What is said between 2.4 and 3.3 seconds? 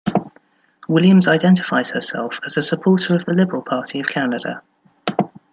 as a supporter of